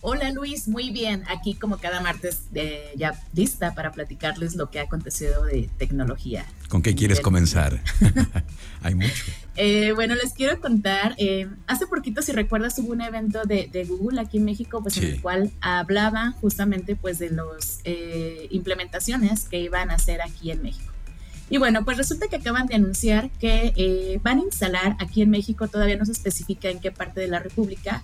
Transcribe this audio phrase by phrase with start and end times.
[0.00, 1.24] Hola Luis, muy bien.
[1.28, 6.46] Aquí como cada martes eh, ya lista para platicarles lo que ha acontecido de tecnología.
[6.68, 7.80] ¿Con qué quieres comenzar?
[8.82, 9.24] Hay mucho.
[9.56, 14.20] Eh, bueno, les quiero contar, eh, hace poquito, si recuerdas, hubo un evento de, Google
[14.20, 17.80] aquí en México, pues en el cual hablaban justamente pues de las
[18.50, 20.92] implementaciones que iban a hacer aquí en México.
[21.50, 25.66] Y bueno, pues resulta que acaban de anunciar que van a instalar aquí en México,
[25.66, 28.02] todavía no se especifica en qué parte de la República,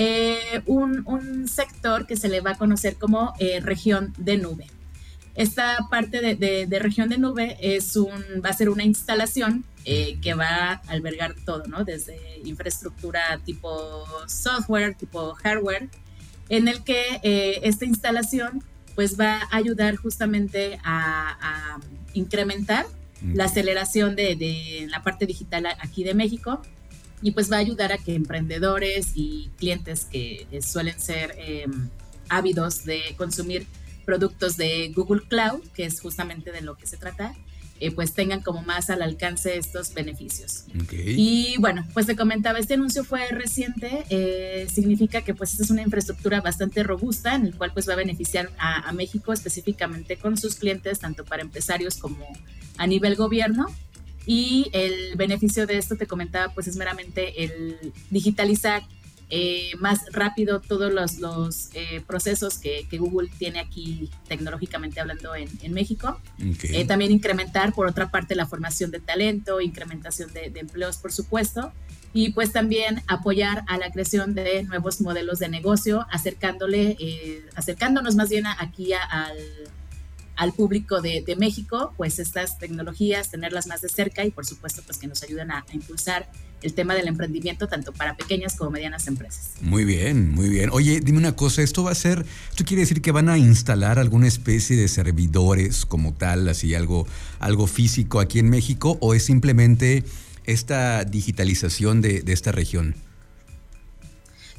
[0.00, 4.68] eh, un, sector que se le va a conocer como eh, región de nube.
[5.34, 8.12] Esta parte de, región de nube es un,
[8.44, 11.84] va a ser una instalación eh, que va a albergar todo, ¿no?
[11.84, 15.88] Desde infraestructura tipo software, tipo hardware,
[16.48, 18.62] en el que esta instalación
[18.94, 21.80] pues va a ayudar justamente a,
[22.14, 22.86] incrementar
[23.34, 26.62] la aceleración de, de, la parte digital aquí de México
[27.22, 31.88] y pues va a ayudar a que emprendedores y clientes que eh, suelen ser em,
[32.28, 33.66] ávidos de consumir
[34.04, 37.34] productos de Google Cloud, que es justamente de lo que se trata,
[37.80, 40.64] eh, pues tengan como más al alcance estos beneficios.
[40.92, 45.70] Y bueno, pues te comentaba, este anuncio fue reciente, eh, significa que pues esta es
[45.70, 50.16] una infraestructura bastante robusta en el cual pues va a beneficiar a, a México específicamente
[50.16, 52.26] con sus clientes, tanto para empresarios como
[52.78, 53.66] a nivel gobierno.
[54.30, 58.82] Y el beneficio de esto, te comentaba, pues es meramente el digitalizar
[59.30, 65.34] eh, más rápido todos los, los eh, procesos que, que, Google tiene aquí tecnológicamente hablando
[65.34, 66.20] en, en México.
[66.62, 71.10] Eh, también incrementar, por otra parte, la formación de talento, incrementación de, de, empleos, por
[71.10, 71.72] supuesto.
[72.12, 76.98] Y pues también apoyar a la creación de nuevos modelos de negocio, acercándole,
[77.54, 79.38] acercándonos más bien aquí al
[80.38, 84.96] al público de, México, pues estas tecnologías, tenerlas más de cerca y por supuesto pues
[84.96, 86.30] que nos ayuden a, impulsar
[86.62, 89.50] el tema del emprendimiento tanto para pequeñas como medianas empresas.
[89.60, 90.70] Muy bien, muy bien.
[90.72, 93.98] Oye, dime una cosa, ¿esto va a ser, esto quiere decir que van a instalar
[93.98, 97.06] alguna especie de servidores como tal, así algo,
[97.40, 100.04] algo físico aquí en México o es simplemente
[100.44, 102.94] esta digitalización de esta región?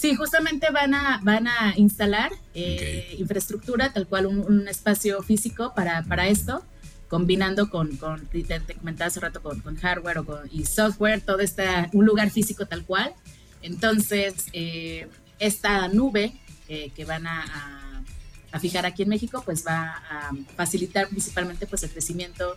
[0.00, 6.02] Sí, justamente van a, van a instalar eh, infraestructura, tal cual un, espacio físico para,
[6.04, 6.64] para, esto,
[7.08, 11.40] combinando con, con te, comentaba hace rato, con, con hardware o con, y software, todo
[11.40, 13.12] está un lugar físico tal cual.
[13.60, 15.06] Entonces, eh,
[15.38, 16.32] esta nube
[16.68, 18.02] eh, que van a,
[18.52, 22.56] a, fijar aquí en México, pues va a facilitar principalmente pues, el crecimiento,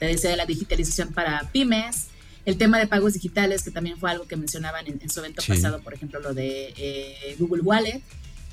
[0.00, 2.08] de la digitalización para pymes,
[2.44, 5.80] el tema de pagos digitales, que también fue algo que mencionaban en, su evento pasado,
[5.80, 8.02] por ejemplo, lo de eh, Google Wallet,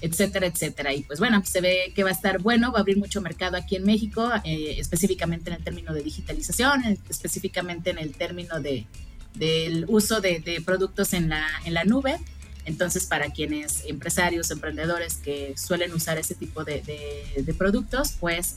[0.02, 0.94] etcétera, etcétera.
[0.94, 3.58] Y pues bueno, se ve que va a estar bueno, va a abrir mucho mercado
[3.58, 8.86] aquí en México, eh, específicamente en el término de digitalización, específicamente en el término de,
[9.36, 12.20] del uso de, de productos en la, en la nube
[12.68, 16.84] entonces, para quienes empresarios, emprendedores que suelen usar ese tipo de,
[17.58, 18.56] productos, pues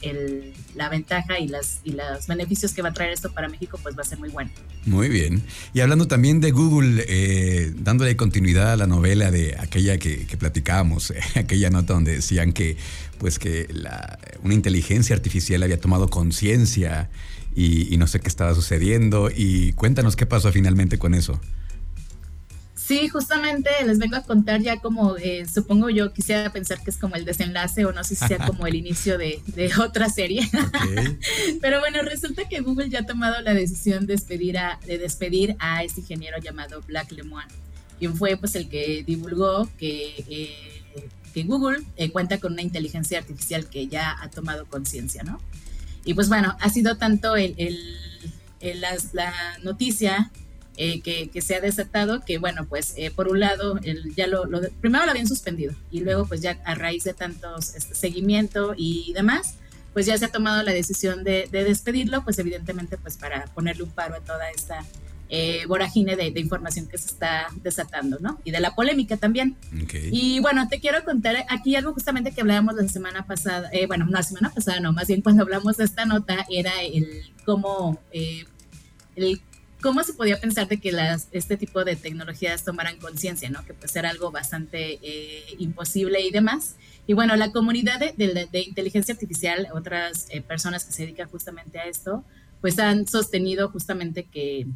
[0.74, 3.96] la ventaja y, las, y los beneficios que va a traer esto para México, pues
[3.96, 4.50] va a ser muy bueno.
[4.84, 5.44] Muy bien.
[5.72, 11.14] Y hablando también de Google, eh, dándole continuidad a la novela de aquella que, platicábamos,
[11.36, 12.76] aquella nota donde decían que,
[13.18, 13.68] pues que
[14.42, 17.10] una inteligencia artificial había tomado conciencia
[17.54, 19.30] y no sé qué estaba sucediendo.
[19.32, 21.40] Y cuéntanos qué pasó finalmente con eso.
[22.90, 26.96] Sí, justamente les vengo a contar ya como, eh, supongo yo quisiera pensar que es
[26.96, 29.40] como el desenlace o no sé si sea como el inicio de,
[29.80, 30.42] otra serie.
[31.60, 35.54] Pero bueno, resulta que Google ya ha tomado la decisión de despedir a, de despedir
[35.60, 37.48] a este ingeniero llamado Black Lemoine,
[38.00, 40.82] quien fue pues el que divulgó que, eh,
[41.32, 45.40] que Google eh, cuenta con una inteligencia artificial que ya ha tomado conciencia, ¿no?
[46.04, 48.80] Y pues bueno, ha sido tanto el, el,
[49.12, 49.30] la
[49.62, 50.32] noticia
[50.82, 54.44] eh, que, se ha desatado, que bueno, pues eh, por un lado, el, ya lo,
[54.80, 59.12] primero lo habían suspendido y luego pues ya a raíz de tantos este, seguimiento y
[59.12, 59.56] demás,
[59.92, 63.90] pues ya se ha tomado la decisión de, despedirlo, pues evidentemente pues para ponerle un
[63.90, 64.82] paro a toda esta
[65.28, 68.40] eh, vorágine de, información que se está desatando, ¿no?
[68.44, 69.56] Y de la polémica también.
[69.92, 74.06] Y bueno, te quiero contar aquí algo justamente que hablábamos la semana pasada, eh, bueno,
[74.06, 78.00] no la semana pasada, no, más bien cuando hablamos de esta nota era el cómo...
[78.10, 79.42] el
[79.82, 83.64] ¿cómo se podía pensar de que las, este tipo de tecnologías tomaran conciencia, ¿no?
[83.64, 86.76] Que pues era algo bastante eh, imposible y demás.
[87.06, 91.84] Y bueno, la comunidad de, inteligencia artificial, otras eh, personas que se dedican justamente a
[91.84, 92.24] esto,
[92.60, 94.66] pues han sostenido justamente que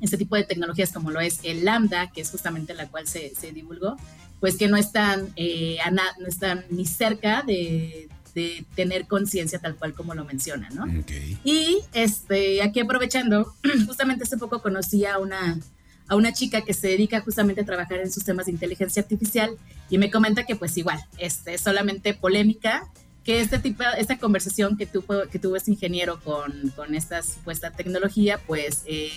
[0.00, 3.32] este tipo de tecnologías como lo es el Lambda, que es justamente la cual se,
[3.52, 3.96] divulgó,
[4.40, 9.94] pues que no están, eh, no están ni cerca de, de tener conciencia tal cual
[9.94, 10.84] como lo menciona, ¿no?
[11.44, 13.54] Y este, aquí aprovechando,
[13.86, 15.58] justamente hace poco conocí a una,
[16.08, 19.56] a una chica que se dedica justamente a trabajar en sus temas de inteligencia artificial
[19.88, 22.90] y me comenta que pues igual, este, es solamente polémica,
[23.24, 27.70] que este tipo, esta conversación que, tuvo, que tuvo este ingeniero con, con esta supuesta
[27.70, 29.10] tecnología, pues eh,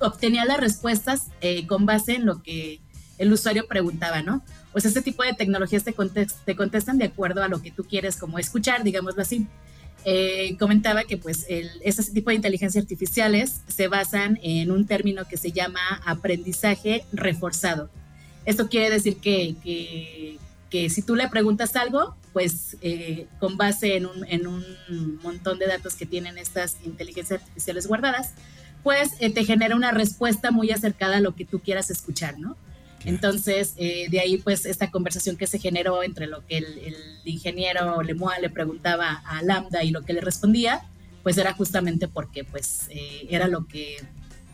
[0.00, 2.80] obtenía las respuestas eh, con base en lo que
[3.18, 4.42] el usuario preguntaba, ¿no?
[4.76, 5.94] Pues este tipo de tecnologías te,
[6.44, 9.46] te contestan de acuerdo a lo que tú quieres como escuchar, digámoslo así.
[10.04, 15.26] Eh, comentaba que pues el, este tipo de inteligencias artificiales se basan en un término
[15.26, 17.88] que se llama aprendizaje reforzado.
[18.44, 20.36] Esto quiere decir que, que,
[20.68, 24.62] que si tú le preguntas algo, pues eh, con base en un, en un,
[25.22, 28.34] montón de datos que tienen estas inteligencias artificiales guardadas,
[28.82, 32.58] pues eh, te genera una respuesta muy acercada a lo que tú quieras escuchar, ¿no?
[33.04, 38.02] Entonces, eh, de ahí pues esta conversación que se generó entre lo que el, ingeniero
[38.02, 40.82] Lemoa le preguntaba a Lambda y lo que le respondía,
[41.22, 43.96] pues era justamente porque pues eh, era lo que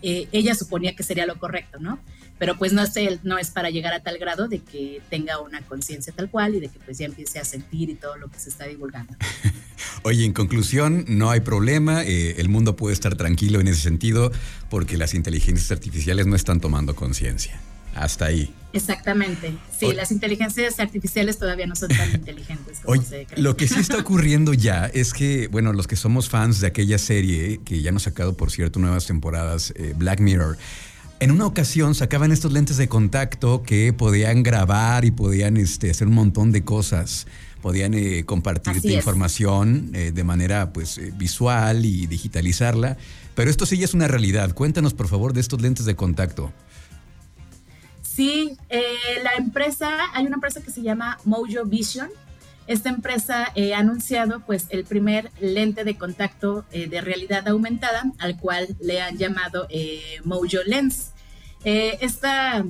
[0.01, 1.99] eh, ella suponía que sería lo correcto, ¿no?
[2.39, 2.93] Pero pues no es,
[3.23, 6.61] no es para llegar a tal grado de que tenga una conciencia tal cual y
[6.61, 9.15] de que pues ya empiece a sentir y todo lo que se está divulgando.
[10.03, 14.33] Oye, en conclusión, no hay problema, el mundo puede estar tranquilo en ese sentido
[14.71, 17.61] porque las inteligencias artificiales no están tomando conciencia.
[17.95, 18.55] Hasta ahí.
[18.73, 19.55] Exactamente.
[19.79, 23.43] Sí, las inteligencias artificiales todavía no son tan inteligentes como se cree.
[23.43, 26.99] Lo que sí está ocurriendo ya es que, bueno, los que somos fans de aquella
[26.99, 30.57] serie, que ya nos ha sacado, por cierto, nuevas temporadas, eh, Black Mirror,
[31.21, 36.09] en una ocasión sacaban estos lentes de contacto que podían grabar y podían este, hacer
[36.09, 37.27] un montón de cosas.
[37.61, 42.97] Podían eh, compartirte información eh, de manera pues, visual y digitalizarla.
[43.37, 44.53] Pero esto sí ya es una realidad.
[44.53, 46.53] Cuéntanos, por favor, de estos lentes de contacto.
[48.15, 48.83] Sí, eh,
[49.23, 52.11] la empresa, hay una empresa que se llama Mojo Vision.
[52.67, 58.05] Esta empresa eh, ha anunciado pues el primer lente de contacto eh, de realidad aumentada,
[58.19, 59.67] al cual le han llamado
[60.25, 61.13] Mojo Lens.
[61.65, 62.65] Esta,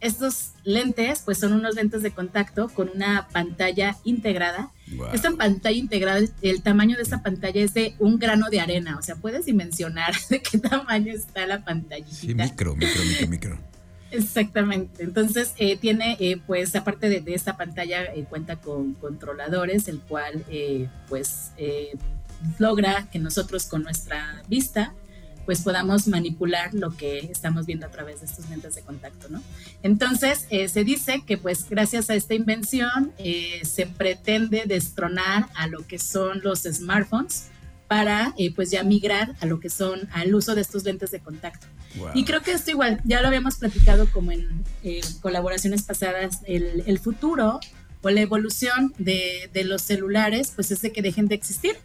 [0.00, 4.72] estos lentes pues son unos lentes de contacto con una pantalla integrada.
[5.14, 9.02] Esta pantalla integrada, el, tamaño de esta pantalla es de un grano de arena, o
[9.02, 12.06] sea, puedes dimensionar de qué tamaño está la pantalla.
[12.06, 13.71] Sí, micro, micro, micro, micro.
[14.12, 15.02] Exactamente.
[15.02, 20.44] Entonces, eh, tiene, eh, pues, aparte de, esta pantalla, eh, cuenta con controladores, el cual,
[21.08, 21.52] pues,
[22.58, 24.94] logra que nosotros con nuestra vista,
[25.46, 29.42] pues, podamos manipular lo que estamos viendo a través de estos lentes de contacto, ¿no?
[29.82, 33.12] Entonces, se dice que, pues, gracias a esta invención,
[33.62, 37.46] se pretende destronar a lo que son los smartphones
[37.92, 41.66] para, pues, ya migrar a lo que son, al uso de estos lentes de contacto.
[42.14, 44.64] Y creo que esto igual, ya lo habíamos platicado como en
[45.20, 47.60] colaboraciones pasadas, el, futuro
[48.00, 51.76] o la evolución de, los celulares, pues es de que dejen de existir,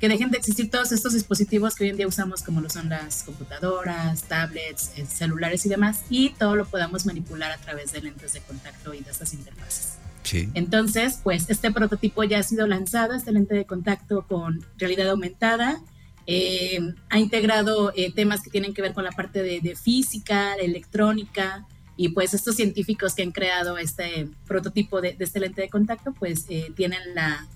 [0.00, 2.88] que dejen de existir todos estos dispositivos que hoy en día usamos como lo son
[2.88, 8.00] las computadoras, tablets, eh, celulares y demás, y todo lo podamos manipular a través de
[8.00, 10.03] lentes de contacto y de estas interfaces.
[10.24, 10.48] Sí.
[10.54, 15.80] Entonces, pues este prototipo ya ha sido lanzado, este lente de contacto con realidad aumentada,
[16.26, 16.80] eh,
[17.10, 21.66] ha integrado eh, temas que tienen que ver con la parte de, física, electrónica,
[21.96, 26.46] y pues estos científicos que han creado este prototipo de, este lente de contacto, pues
[26.48, 27.46] eh, tienen la,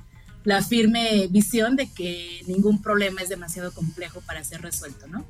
[0.44, 5.26] la, firme visión de que ningún problema es demasiado complejo para ser resuelto, ¿no?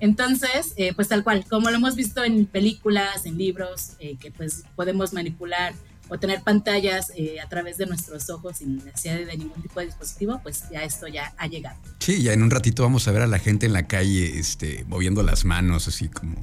[0.00, 5.12] Entonces, pues tal cual, como lo hemos visto en películas, en libros, que pues podemos
[5.12, 5.74] manipular
[6.12, 9.86] o tener pantallas eh, a través de nuestros ojos sin necesidad de ningún tipo de
[9.86, 11.80] dispositivo, pues ya esto ya ha llegado.
[12.00, 14.84] Sí, ya en un ratito vamos a ver a la gente en la calle este,
[14.88, 16.36] moviendo las manos, así como,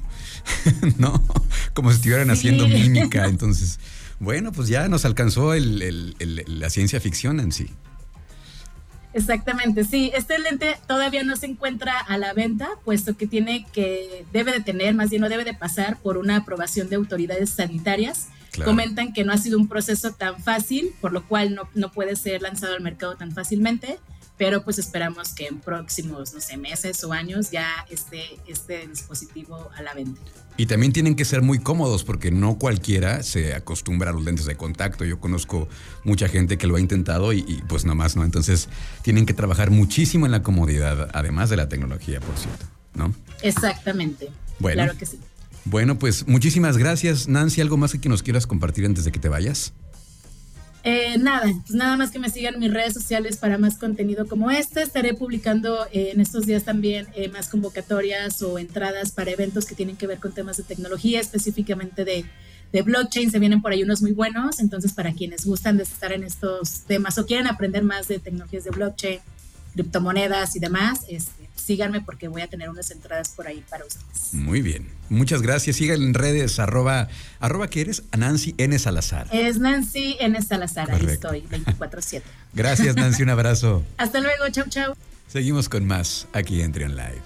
[0.98, 1.22] ¿no?
[1.72, 3.26] Como si estuvieran haciendo mímica.
[3.26, 3.78] Entonces,
[4.18, 7.70] bueno, pues ya nos alcanzó la ciencia ficción en sí.
[9.12, 10.10] Exactamente, sí.
[10.14, 14.60] Este lente todavía no se encuentra a la venta, puesto que tiene que, debe de
[14.60, 18.30] tener, más bien no debe de pasar por una aprobación de autoridades sanitarias
[18.64, 22.16] Comentan que no ha sido un proceso tan fácil, por lo cual no, no puede
[22.16, 23.98] ser lanzado al mercado tan fácilmente,
[24.40, 29.70] pero pues esperamos que en próximos, no sé, meses o años ya esté este dispositivo
[29.76, 30.18] a la venta.
[30.56, 34.46] Y también tienen que ser muy cómodos porque no cualquiera se acostumbra a los lentes
[34.46, 35.04] de contacto.
[35.04, 35.68] Yo conozco
[36.04, 38.24] mucha gente que lo ha intentado y, y pues nomás no.
[38.24, 38.68] Entonces
[39.02, 43.14] tienen que trabajar muchísimo en la comodidad, además de la tecnología, por cierto, ¿no?
[43.42, 44.30] Exactamente.
[44.58, 45.18] Bueno, claro que sí.
[45.64, 47.28] Bueno, pues muchísimas gracias.
[47.28, 49.72] Nancy, ¿algo más que nos quieras compartir antes de que te vayas?
[50.82, 54.50] Eh, nada, pues nada más que me sigan mis redes sociales para más contenido como
[54.50, 54.82] este.
[54.82, 59.74] Estaré publicando eh, en estos días también eh, más convocatorias o entradas para eventos que
[59.74, 62.24] tienen que ver con temas de tecnología, específicamente de,
[62.72, 63.30] de blockchain.
[63.30, 64.58] Se vienen por ahí unos muy buenos.
[64.58, 68.64] Entonces, para quienes gustan de estar en estos temas o quieren aprender más de tecnologías
[68.64, 69.20] de blockchain,
[69.72, 74.34] criptomonedas y demás, este, síganme porque voy a tener unas entradas por ahí para ustedes.
[74.34, 74.88] Muy bien.
[75.08, 75.76] Muchas gracias.
[75.76, 77.08] Síganme en redes, arroba,
[77.40, 78.78] arroba que eres Nancy N.
[78.78, 79.28] Salazar.
[79.32, 80.40] Es Nancy N.
[80.42, 82.22] Salazar, ahí estoy, 24-7.
[82.54, 83.84] Gracias, Nancy, un abrazo.
[83.96, 84.94] Hasta luego, chau, chau.
[85.28, 87.22] Seguimos con más aquí en Trion Live.